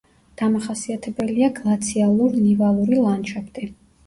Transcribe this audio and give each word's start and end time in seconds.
დამახასიათებელია 0.41 1.49
გლაციალურ-ნივალური 1.59 2.99
ლანდშაფტი. 3.05 3.71